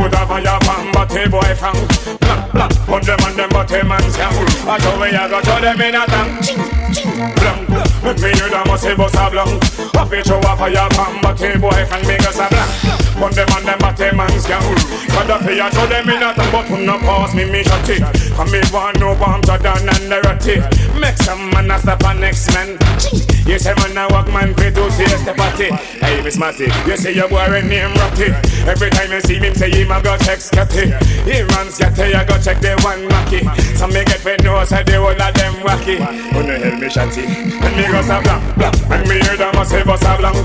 [0.00, 1.76] put a fire pan, but he boy frank
[2.20, 4.32] Blank, blank, put them on them, but he man scam
[4.66, 6.30] I show me I go show them in a tank
[7.36, 7.68] Blank,
[8.04, 9.62] make me hear them a say bust a blank
[10.10, 12.89] he throw a fire pan, but he boy frank Me go so blank
[13.20, 14.62] Put them on them, but he man scam
[15.12, 17.86] Cause the fear show them in a tank But who no pass me, me shot
[17.86, 18.00] it.
[18.00, 20.64] And me want no bomb down and narrative
[20.98, 24.74] Make some man a stop a next man You say man a walk man fit
[24.74, 28.30] to taste the party Hey Miss Matty, you say your boy a name Ratty
[28.68, 30.92] Every time you see him say him a go check Scotty.
[31.26, 33.42] He runs Scotty, I go check the one Macky
[33.74, 35.98] So me get fi know say the whole of them wacky.
[36.32, 39.56] Who no help me shanty And me go sa blank, blank And me hear them
[39.58, 40.36] a say bust a blank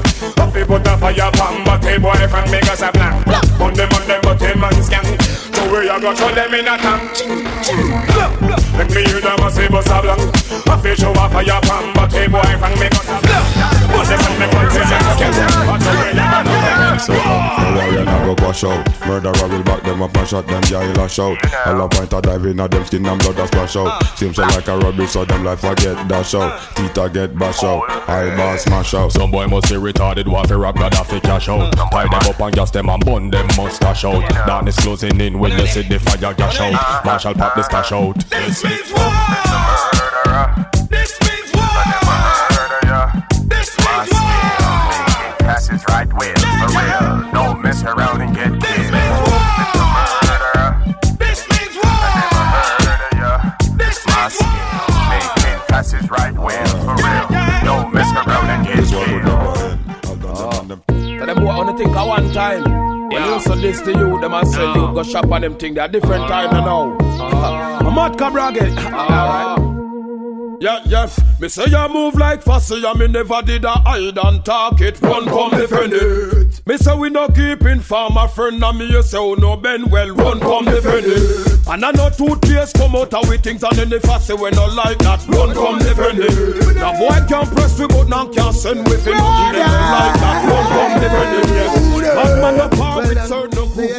[0.55, 3.73] he put a fire pan But hey boy from me go sa blank Blank, on
[3.73, 5.03] them on them but hey man scan
[5.71, 7.01] Where you go show them in a blank
[8.77, 10.21] Make me hear them a say bust a blank.
[10.69, 13.45] Up he show a fire pan But hey boy from me go sa blank.
[13.91, 15.33] But them on them but hey man scan
[15.65, 17.64] But where you go show them in a So, no warrior now go
[18.45, 21.89] wash out Murderer will back them up and shot them jail a shout All a
[21.89, 24.67] point a dive in a them skin and blood a splash out Seems so like
[24.67, 28.35] a rubbish so them life a get dash out Teeth a get bash out Eye
[28.37, 31.71] bar smash out Some boy must be retarded, want to rap Gaddafi cash out.
[31.91, 34.29] Tie them up and gas them and bun them mustache out.
[34.45, 37.05] Darkness closing in when you see the fire gash out.
[37.05, 38.15] Marshall pop the stash out.
[38.29, 39.11] This means war.
[40.89, 41.71] This means war.
[43.47, 45.39] This means war.
[45.39, 47.31] Passes right with for real.
[47.33, 48.34] Don't mess around
[55.85, 57.27] Making passes right with for real.
[57.63, 59.23] Don't mess around and get killed.
[61.17, 63.09] Tell them boy, I only think of one time.
[63.09, 65.57] When you used to this to you, them and say you go shop on them
[65.57, 65.75] thing.
[65.75, 66.97] They're different time now.
[67.01, 67.79] Ah.
[67.85, 68.77] I'm at Cabrage.
[68.77, 69.64] Alright.
[70.59, 74.45] Yeah, yes, me say you move like fussy and me never did a hide and
[74.45, 74.99] talk it.
[75.01, 76.61] Run come defend it.
[76.65, 79.89] Me say we no keep in farmer friend and me you say oh no Ben
[79.89, 81.67] well run come defend it.
[81.67, 84.67] And I know toothpaste come out of we things and then the fussy we no
[84.67, 85.25] like that.
[85.27, 86.31] Run come defend it.
[86.31, 90.19] The boy can press we but now can't send with him nothing they don't like
[90.21, 90.45] that.
[90.49, 91.49] Run come defend it.
[91.53, 92.15] Yes.
[92.15, 93.91] Bad man no part with certain group.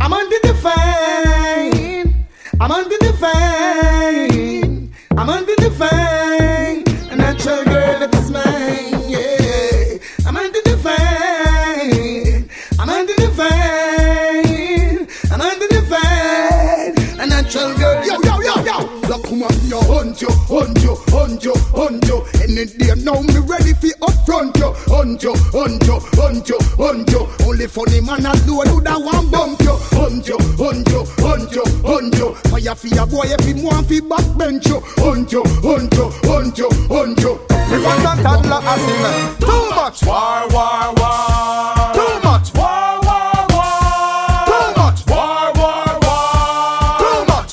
[0.00, 2.26] I'm under the fine.
[2.60, 4.57] I'm under the fine.
[5.18, 6.84] I'm under the fine.
[7.10, 9.10] A natural girl that is mine.
[9.10, 9.98] Yeah.
[10.24, 12.48] I'm under the fine.
[12.78, 15.08] I'm under the fine.
[15.32, 17.20] I'm under the fine.
[17.20, 18.06] A natural girl.
[18.06, 18.78] Yo, yo, yo, yo.
[19.08, 20.94] Look, come on, yo, hunt you, hunt you,
[21.28, 22.24] hunt you, hunt you.
[22.40, 24.72] Any day now, me ready for up front you.
[24.88, 27.28] Hunt you, hunt you, hunt you, hunt you.
[27.46, 29.76] Only funny man I do, do that one bump you.
[29.92, 32.34] Hunt you, hunt you, hunt you, hunt you.
[32.48, 34.80] Fire for your boy if him want fi backbench you.
[34.96, 37.34] Hunt you, hunt you, hunt you, hunt you.
[37.68, 39.04] Me want a toddler as him.
[39.04, 39.34] Eh.
[39.40, 41.92] Too much war, war, war.
[41.92, 44.46] Too much war, war, war.
[44.48, 47.46] Too much war, war, war.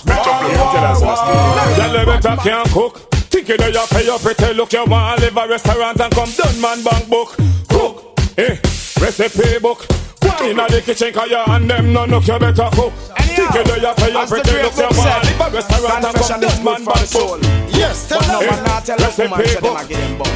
[1.77, 3.14] Y'all better can't cook.
[3.45, 4.73] Think you know you pay your pretty look.
[4.73, 7.37] You want to live a restaurant and come done man bank book.
[7.69, 8.57] Cook, eh,
[8.99, 9.85] recipe book.
[10.25, 12.93] One in the kitchen cause you and them no look you better cook.
[13.37, 14.73] Think you know you pay your pretty look.
[14.73, 17.37] You want said, live a restaurant and come confession is done good man bank book.
[17.69, 19.91] Yes, tell eh, not tell a woman recipe them book.
[19.93, 20.33] him bum.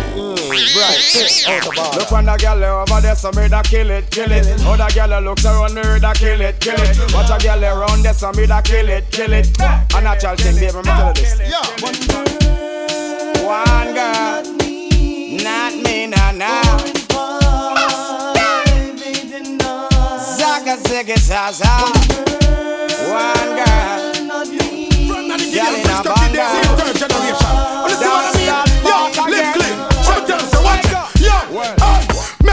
[0.78, 1.97] Right, out of order.
[1.97, 4.45] Look when the girl over there, so me da kill it, kill it.
[4.62, 6.93] Other girl looks around me, da kill it, kill it.
[7.10, 9.49] Watch a girl around there, so me da kill it, kill it.
[9.57, 12.39] A natural thing, baby, me tell you this
[13.50, 14.43] one girl.
[15.43, 16.78] Not me, not me, now.
[20.38, 21.74] Zaka ziggy zaza.
[23.10, 24.00] One girl.
[25.56, 27.39] Girl in a bunga.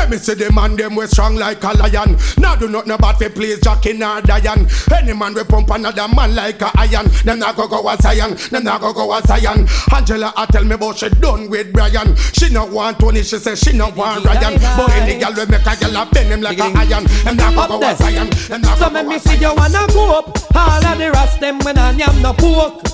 [0.06, 2.16] Make me see the man them we strong like a lion.
[2.38, 4.68] Now do not know about the place Jackie nor Diane.
[4.94, 7.10] Any man we pump another man like a iron.
[7.24, 8.36] Them not go go a Zion.
[8.52, 9.66] Them not go go a Zion.
[9.92, 12.14] Angela I tell me about she done with Brian.
[12.38, 13.24] She not want Tony.
[13.24, 14.60] She say she not want Ryan.
[14.76, 17.02] But any girl we make a girl a bend him like a iron.
[17.24, 18.30] Them not go go a Zion.
[18.30, 20.38] Them not So go make go me a see you wanna go up.
[20.54, 22.86] All of the rest them when I am no pork.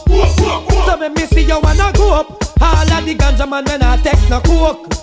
[0.86, 2.51] So make me see you wanna go up.
[2.62, 4.94] All of the ganja man when I take no coke.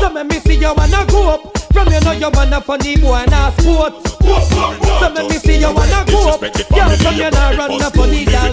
[0.00, 1.55] So make me see you wanna go up.
[1.76, 4.00] From you know you wanna funny boy and a sport.
[4.00, 6.40] So make me see you wanna go up.
[6.40, 8.48] Girl from you know run up funny girl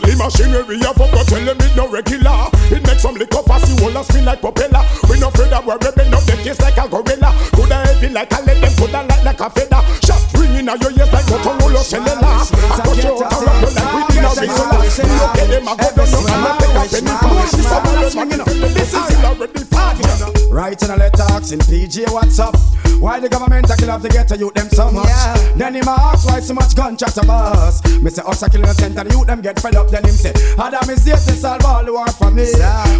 [0.00, 2.48] The machinery of a tell them it no regular.
[2.72, 4.80] It makes some liquor fast, you wanna spin like propeller.
[5.12, 7.36] We no afraid of we're bend up them case like a gorilla.
[7.52, 9.84] Coulda heavy like a lead, them coulda light like a feather.
[10.08, 12.16] Shot ringing out your ears like Motorola cellular.
[12.16, 14.72] I cut you out and wrap you like we did a regular.
[14.80, 17.36] Look at them, I go down, I'm not take a penny for.
[17.52, 20.33] This a man swinging up, this is already ah, far.
[20.54, 22.54] Right in a letter asking PJ what's up.
[23.00, 25.10] Why the government a kill off the ghetto youth them so much?
[25.56, 27.84] Then him a ask why so much gun chat a bust.
[28.00, 29.90] Me say us a kill innocent and the youth them get fed up.
[29.90, 32.46] Then him say Adam is here to solve all the war for me.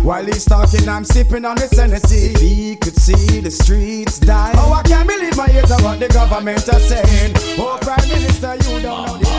[0.03, 2.35] While he's talking I'm sipping on the Tennessee.
[2.35, 4.55] If he could see the streets die.
[4.57, 7.35] Oh I can't believe my ears are what the government are saying.
[7.57, 9.31] Oh Prime Minister you don't know the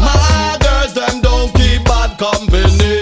[0.00, 2.93] My girls, them don't keep bad company.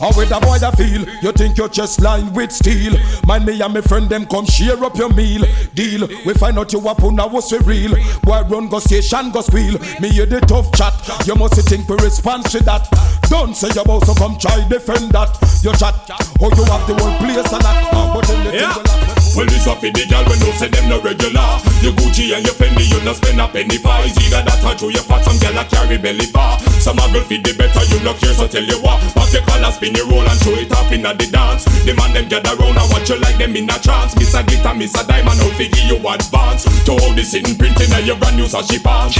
[0.00, 1.04] How with a boy that feel?
[1.22, 2.94] You think your chest lined with steel?
[3.26, 5.44] Mind me and my friend them come share up your meal.
[5.74, 6.08] Deal.
[6.24, 7.94] We find out you up on was we real.
[8.22, 9.78] Boy run go station go squeal.
[10.00, 10.94] Me hear the tough chat.
[11.26, 12.88] You must think we respond to that.
[13.28, 15.36] Don't say you about so come try defend that.
[15.62, 15.94] You chat.
[16.40, 17.90] Oh you have the whole place and that.
[17.92, 18.72] Ah, but in the Yeah.
[18.72, 18.99] thing.
[19.36, 21.48] Well, this up in the girl when you say them no regular.
[21.80, 23.94] Your Gucci and your Fendi, you no spend a penny for.
[24.02, 26.58] It's either that or through your fat, some girl a carry belly bar.
[26.82, 28.98] Some a girl feed the better, you no care, so tell you what.
[29.14, 31.64] Pop your collar, spin your roll and show it off in the dance.
[31.86, 34.18] The man them gather round and watch you like them in a trance.
[34.18, 36.66] Miss a glitter, miss a diamond, out figure you advance.
[36.84, 39.14] To all the sitting printing and your brand new sashi pants.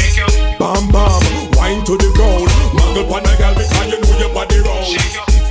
[0.58, 1.22] Bam bam,
[1.54, 2.50] wine to the ground.
[2.74, 4.90] Muggle pon a girl because you know your body round.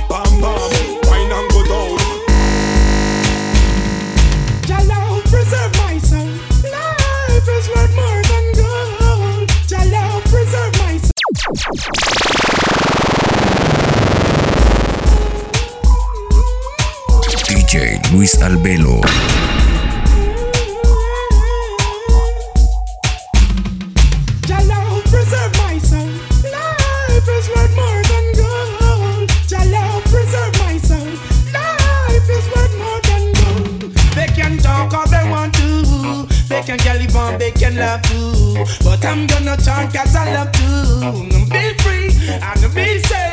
[0.06, 0.89] Bam bam,
[17.48, 19.00] DJ Luis Albelo.
[36.76, 38.64] Can get live on, can love too.
[38.84, 40.60] But I'm gonna talk cause I love to.
[41.02, 43.30] Mm, be free and be safe.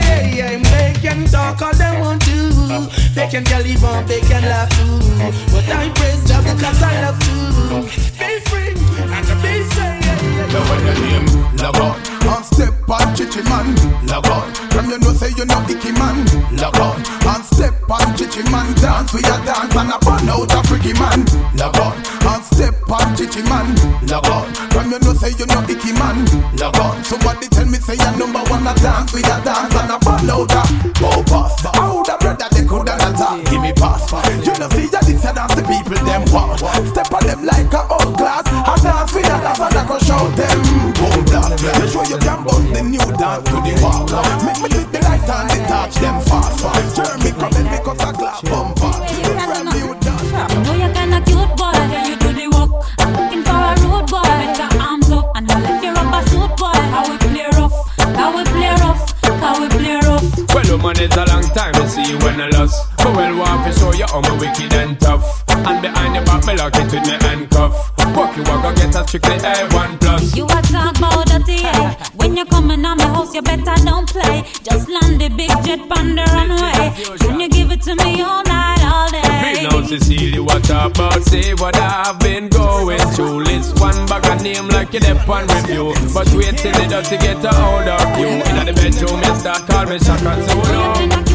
[0.72, 2.90] They can talk all they want to.
[3.14, 5.00] They can get live on, can laugh too.
[5.52, 8.17] But I praise God because I love to.
[10.54, 11.28] Now when your name
[11.60, 11.98] log on.
[12.28, 13.76] And step on chichi man
[14.08, 14.48] log on.
[14.72, 16.24] From you know say you know icky man
[16.60, 17.00] log on.
[17.28, 20.94] And step on chichi man Dance we a dance and a burn out a freaky
[20.94, 21.26] man
[21.56, 21.96] log on.
[22.28, 23.76] And step on chichi man
[24.08, 24.48] log on.
[24.72, 26.26] From you know say you know icky man
[26.60, 27.04] log on.
[27.04, 30.30] Somebody tell me say you number one a dance we a dance and a burn
[30.30, 30.64] out a
[31.04, 31.60] oh boss.
[31.76, 34.12] How the brother they coulda not talk give me pass.
[34.44, 36.60] You know see ya this a dance the people them want.
[36.92, 39.98] Step on them like a old glass And dance we a dance and I go
[40.00, 44.06] show them boom dance You show you can bust the new dance to the wall
[44.46, 47.88] Make me lift the light and the touch them fast fast Jeremy come and make
[47.88, 48.94] us a clap bumper
[49.34, 51.74] Brand new dance I know you're kinda cute, boy.
[51.74, 52.70] Yeah, you do the work.
[53.00, 54.22] I'm looking for a rude boy.
[54.22, 56.78] Put your arms up and I'll lift your rubber suit, boy.
[56.94, 59.04] How we play rough, how we play rough,
[59.42, 60.54] how we play rough.
[60.54, 62.86] Well, woman, it's a long time to see you when I lost.
[62.98, 65.44] But well, want to show you how me wicked and tough.
[65.50, 67.97] And behind your back, me lock it with me handcuff.
[68.16, 70.36] Walk you walk, I get a strictly A1 plus.
[70.36, 71.94] You a talk about dirty, yeah.
[72.16, 74.44] When you coming on my house, you better don't play.
[74.64, 77.18] Just land the big jet on the runway.
[77.20, 79.62] Can you give it to me all night, all day?
[79.62, 81.24] Real now, Cecilia, what about?
[81.24, 83.44] Say what I've been going through.
[83.44, 85.94] List one bag of name like you dep on review.
[86.14, 88.28] But wait till it does to get a hold of you.
[88.28, 91.27] In the bedroom, you start call me Shaka Zulu.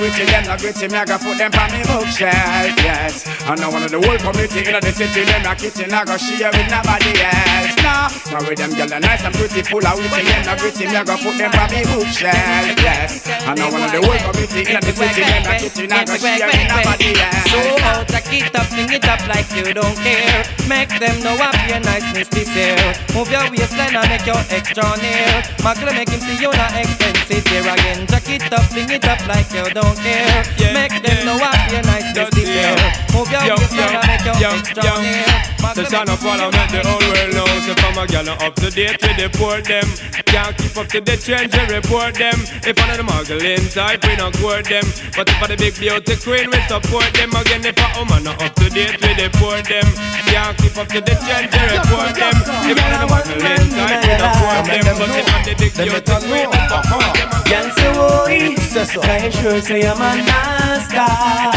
[0.00, 3.22] Pretty, them gritty, me I go put them on me bookshelf, yes.
[3.46, 6.16] And now one of the whole community in the city, them not kitchen, I go
[6.18, 7.74] share with nobody else.
[7.86, 10.96] Nah, now with them girls nice and pretty, full of witty, them not gritty, me
[10.96, 13.22] I go put them on me bookshelf, yes.
[13.46, 16.14] And now one of the whole community in the city, them not kitchen, I go
[16.18, 17.46] share with nobody else.
[17.50, 20.42] So out, take it up, fling it up like you don't care.
[20.66, 22.78] Make them know I'm your niceness this year.
[23.14, 25.42] Move your waistline and make your extra near.
[25.62, 28.06] Magle make him see you not expensive here again.
[28.06, 30.39] Jack it up, fling it up like you don't care.
[30.72, 32.76] Make them know I'm your niceness year.
[33.12, 35.74] Move your and make your yo, extra near.
[35.74, 39.00] So shine up parliament, the whole world knows If I'm a gal up to date
[39.02, 39.86] we deport them.
[40.30, 42.38] Can't keep up to the trends, we report them.
[42.62, 44.86] If one of the muggling type, we not court them.
[45.18, 47.34] But if I the big beauty queen, we support them.
[47.34, 49.86] Again, if a woman not up to date, we deport them.
[50.30, 52.36] Can't keep up to the trends, we report them.
[52.62, 54.84] If one of the muggling type, we not court them.
[55.02, 57.28] But if I the big beauty queen, we support them.
[57.50, 61.02] Girl say oi, you sure say I'm a nasty?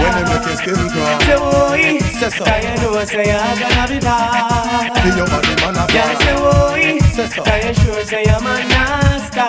[0.01, 1.21] When they make your skin crawl.
[1.21, 2.41] Say oi, Say so.
[2.41, 4.93] can you know say I'm gonna bad?
[5.03, 7.43] Feel your body man a Girl say oi, Say so.
[7.43, 9.39] can you sure say I'm a nasty?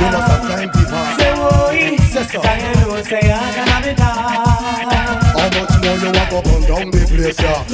[0.00, 1.18] You must have time to pass.
[1.18, 2.40] Say oi, Say so.
[2.40, 5.22] can you know say I'm gonna be bad?
[5.34, 7.64] How much more you walk up and down the place, yeah?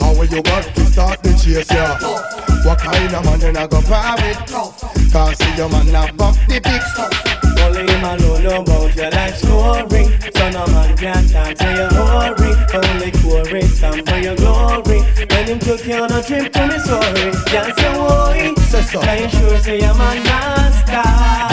[0.00, 2.47] How will you got to start the chase, yeah?
[2.64, 5.12] What kind of man you not go par with?
[5.12, 7.38] Can't see your man not buff the big stuff.
[7.60, 10.04] Only him alone know about your life story
[10.34, 15.00] So no man can talk to your hurry Only chorus some for your glory
[15.30, 19.00] When him took you on a trip to Missouri Can't say why Say so.
[19.00, 21.02] Can you sure say I'm a nasty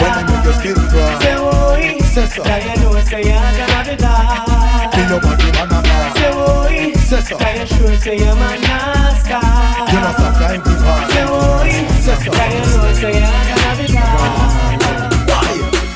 [0.00, 1.20] When they make your skin crawl.
[1.20, 2.42] Say why Say so.
[2.44, 6.18] Can you know say you're gonna be bad Feel your body man a pass.
[6.18, 7.36] Say why Say so.
[7.36, 11.12] Can you sure say I'm a nasty Pass.
[12.06, 13.16] Say Say say bad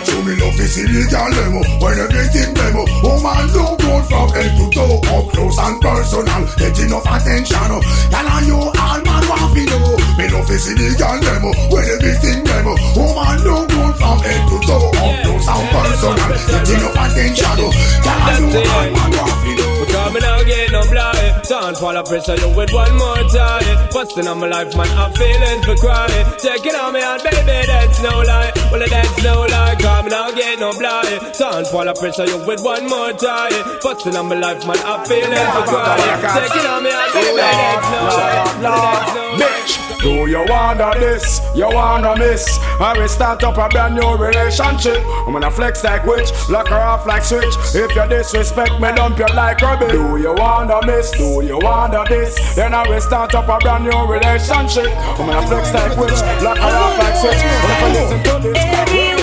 [0.04, 4.66] Show me love the girl demo When everything demo Woman look good from head to
[4.74, 5.00] toe.
[5.16, 6.44] Up close and personal.
[6.58, 11.18] Get enough attention Girl and you all man want to know Me love the girl
[11.20, 14.90] demo When everything demo Woman look good from head to toe.
[15.00, 16.28] Up close and personal.
[16.50, 20.70] Get enough attention Girl and you all man want to know We coming out get
[20.70, 21.42] no blind.
[21.48, 23.90] Don't fall a pressure you with one more time.
[23.90, 24.86] Busting on my life man?
[24.96, 26.26] I'm feeling for crying.
[26.38, 28.52] Taking on me and baby that's no lie.
[28.70, 29.74] Well that's no lie.
[29.80, 31.34] Coming out get no blind.
[31.38, 33.50] Don't fall a pressure you with one more time.
[33.82, 34.78] Busting on my life man?
[34.86, 36.22] I'm feeling for crying.
[36.38, 38.46] Taking on me and baby that's no lie.
[38.54, 39.40] Well that's no lie.
[39.42, 41.40] Bitch, do you wanna this?
[41.54, 42.46] You wanna miss?
[42.78, 45.02] I will start up a brand new relationship.
[45.26, 47.54] I'm gonna flex like witch, lock her off like switch.
[47.74, 49.79] If you disrespect me, dump you like rubbish.
[49.88, 51.10] Do you wanna miss?
[51.12, 52.54] Do you wanna this?
[52.54, 54.90] Then I will start up a brand new relationship.
[55.18, 57.40] I'm gonna flex like witch, lock her off like switch.
[57.62, 59.19] But if I listen to this,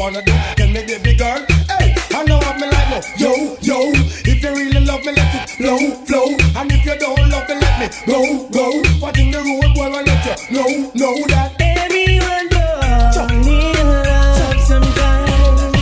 [0.00, 0.32] wanna do.
[0.56, 3.00] Tell me, baby girl, hey, I know I'm like, no.
[3.20, 3.92] Yo, yo,
[4.24, 5.78] if you really love me, let it flow,
[6.08, 6.28] flow.
[6.56, 8.66] And if you don't love me, let me go, go.
[8.98, 11.52] What in the road, boy, I let you know, know that.
[11.60, 15.76] Everyone falls in love sometimes.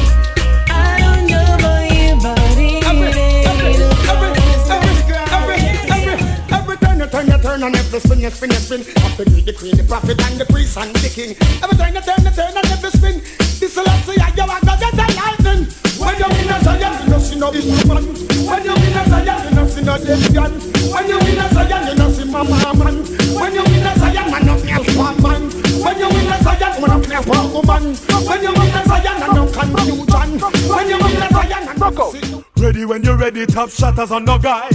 [0.67, 3.15] I don't know about you, but it Every,
[3.47, 4.31] every, a every,
[4.75, 4.99] every,
[5.31, 6.19] every,
[6.59, 8.81] every, turn you turn you turn on every spin you spin you spin.
[8.99, 11.37] After me the queen, the prophet and the priest and the king.
[11.63, 13.38] Every turn you turn you turn on every spin.
[13.79, 15.63] This is last year you are gonna get lightning.
[16.03, 18.03] When you win a Zion, you know see no this man.
[18.03, 20.53] When you win a Zion, you know see no Zion.
[20.91, 22.97] When you win a Zion, you know see for man.
[23.39, 25.43] When you win a Zion, man, you feel for man.
[25.79, 27.95] When you win a Zion, man, you feel for woman.
[28.27, 30.41] When you win a Zion, and no confusion.
[30.69, 34.39] When you win a Zion, and no Ready when you're ready, top shotters on no
[34.39, 34.69] guy.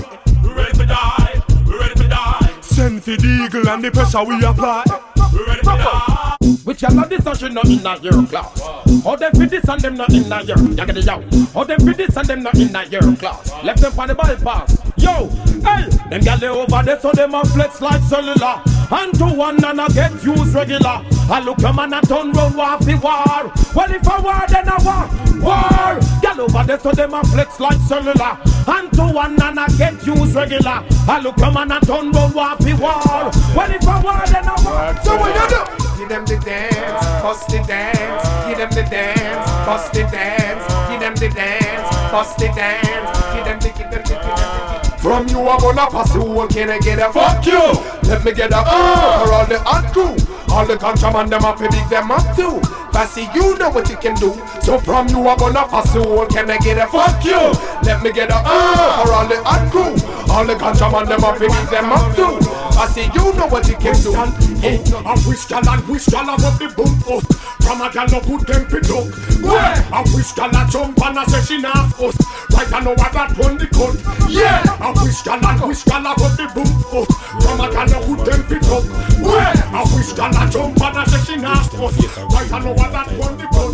[0.43, 2.59] We ready to die, we ready to die.
[2.61, 4.85] Send for the eagle and the pressure we apply.
[5.33, 6.42] We ready to die.
[6.63, 8.61] Which y'all not this and she not in a your class.
[9.03, 11.21] How them fit this and them not in a your yaggedy yow.
[11.53, 13.51] How them fit this and them not in a your class.
[13.63, 14.82] Left them on the bypass.
[15.03, 15.27] Yo,
[15.67, 18.61] hey, them gyal they over there so them a flex like cellular.
[18.89, 21.03] And to one and I get used regular.
[21.29, 23.51] I look a man a turn round war fi war.
[23.75, 25.03] Well if I war then I war,
[25.43, 25.99] war.
[26.23, 28.37] Gyal over there so them a flex like cellular.
[28.65, 30.85] And to one and I get used regular.
[31.05, 33.31] I look a man a turn round fi war.
[33.55, 35.03] Well if I war then I war.
[35.03, 35.83] So what you do?
[35.99, 38.47] Give them the dance, bust the dance.
[38.47, 40.63] Give them the dance, bust the dance.
[40.89, 43.19] Give them the dance, bust the dance.
[43.35, 44.72] Give them the, give them the, give them the.
[45.03, 47.59] From you I'm gonna pass the whole can I get a fuck you?
[48.07, 50.15] Let me get a uh, for all the hot crew.
[50.47, 50.77] All the
[51.11, 52.82] man them up, to big them up too.
[52.93, 54.37] Passy, you know what you can do.
[54.61, 57.41] So from you I'm gonna pass the can I get a fuck you?
[57.81, 59.97] Let me get a uh, for all the hot crew.
[60.29, 62.37] All the ganja man them up, big them up too.
[62.77, 64.13] Passy, you know what you can do.
[64.61, 67.25] Hey, I wish y'all and wish y'all have up the boom up.
[67.63, 69.09] From a gal no put them pit up.
[69.41, 69.73] Where?
[69.89, 72.17] I wish y'all a jump and a say she not us.
[72.53, 73.97] Right I know what that one the cut.
[74.29, 77.09] Yeah, I wish y'all and wish y'all have up the boom up.
[77.41, 78.83] From a gal no put them pit up.
[79.23, 79.53] Where?
[79.73, 82.17] I wish y'all a jump and a say she not us.
[82.35, 83.73] Right I know what that one the cut.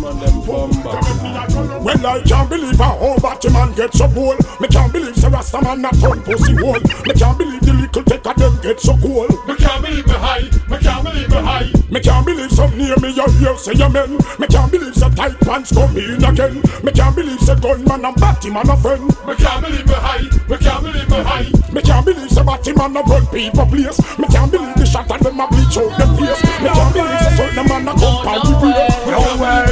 [1.82, 4.36] Well, I can't believe a whole Batman get so cool.
[4.60, 6.80] Me can't believe Sir Rastaman not turn pussy hole.
[7.06, 9.28] Me can't believe the little take of them get so cool.
[9.46, 10.44] Me can't believe me high.
[10.68, 11.70] Me can't believe me high.
[11.90, 14.18] Me can't believe some near me you hear say amen.
[14.38, 16.62] Me can't believe some tight pants come in again.
[16.84, 19.06] Me can't believe say gunman and Batman a friend.
[19.26, 20.26] Me can't believe me high.
[20.48, 21.48] Me can't believe me high.
[21.72, 23.98] Me can't believe say Batman a run people place.
[24.18, 26.42] Me can't believe the shot and them a bleach out them face.
[26.60, 28.99] Me can't believe say certain man a come compound with real.
[29.06, 29.64] No way.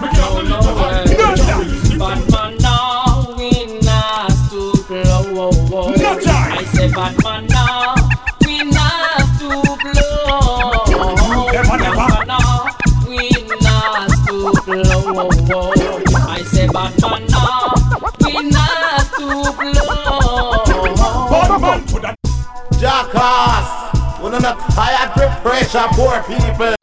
[0.00, 3.50] Me can't believe Batman now we
[3.80, 5.90] not stoop low.
[5.90, 6.52] No time.
[6.58, 7.94] I say Batman now
[8.44, 10.84] we not stoop low.
[11.52, 11.96] Never, never.
[11.96, 12.66] Batman now
[13.06, 15.72] we not stoop low.
[16.28, 17.74] I say Batman now
[18.24, 20.64] we not stoop low.
[21.30, 22.16] Batman.
[22.80, 23.66] Jackass,
[24.20, 26.81] we not tired to pressure poor people.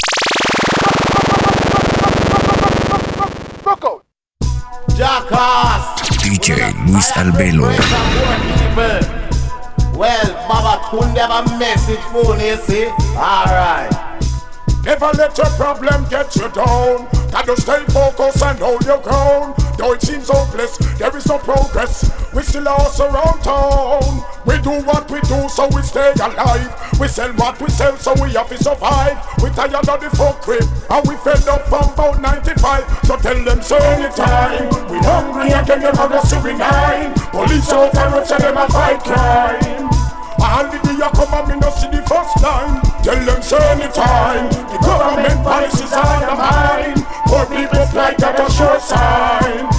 [6.57, 7.69] Luis Albelo.
[9.95, 10.81] Well, Baba
[11.17, 12.87] have a message for you, see?
[13.15, 13.98] Alright.
[14.83, 17.07] Never let your problem get you down.
[17.31, 19.55] Gotta stay focused and hold your ground.
[19.77, 22.09] Though it seems hopeless, there is no progress.
[22.33, 24.23] We still lost around town.
[24.45, 26.99] We do what we do, so we stay alive.
[26.99, 29.17] We sell what we sell, so we have to survive.
[29.43, 30.09] We tired of the
[30.41, 32.83] crib, and we fed up from about 95.
[33.05, 34.69] So tell them, so anytime.
[34.89, 37.13] We hungry again, them have a civil nine.
[37.31, 39.89] Police out and say them a fight crime.
[40.41, 44.49] All the day you come and me no see the first time Tell them anytime
[44.69, 46.99] The government policies are the mine.
[47.25, 49.69] Poor people like that a sure sign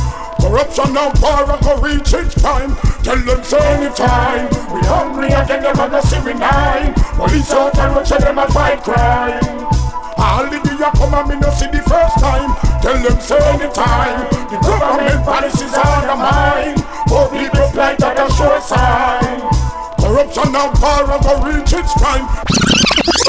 [0.40, 6.00] Corruption and power go reach its prime Tell them anytime We hungry again them no
[6.00, 9.68] see we nine Police out and say them a fight crime.
[10.16, 12.56] All the day come and me no see the first time.
[12.80, 16.78] Tell them say anytime The government policies are the mine.
[17.06, 19.44] Poor people like that a sure sign
[20.00, 23.09] Corruption and power go reach its prime